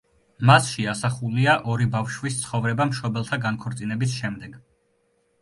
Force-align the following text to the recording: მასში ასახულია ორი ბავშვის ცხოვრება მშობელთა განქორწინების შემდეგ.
მასში 0.49 0.85
ასახულია 0.93 1.53
ორი 1.73 1.87
ბავშვის 1.97 2.39
ცხოვრება 2.47 2.89
მშობელთა 2.93 3.41
განქორწინების 3.45 4.19
შემდეგ. 4.25 4.59